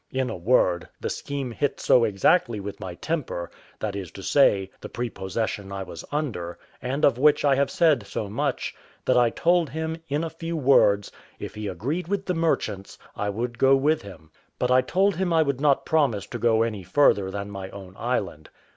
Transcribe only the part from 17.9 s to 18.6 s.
island.